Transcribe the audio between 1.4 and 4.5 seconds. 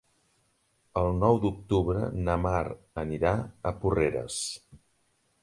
d'octubre na Mar anirà a Porreres.